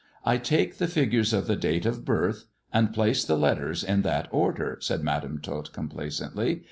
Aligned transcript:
"I 0.33 0.37
take 0.37 0.79
the 0.79 0.87
figures 0.87 1.31
of 1.31 1.45
the 1.45 1.55
date 1.55 1.85
of 1.85 2.03
birth 2.03 2.45
and 2.73 2.91
place 2.91 3.23
the 3.23 3.37
letters 3.37 3.83
in 3.83 4.01
that 4.01 4.29
order," 4.31 4.79
said 4.81 5.03
Madam 5.03 5.37
Tot 5.39 5.71
complacently. 5.73 6.59